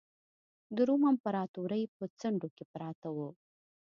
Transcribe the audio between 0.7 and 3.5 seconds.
د روم امپراتورۍ په څنډو کې پراته وو.